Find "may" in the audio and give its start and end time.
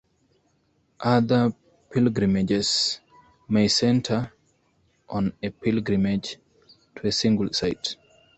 3.47-3.67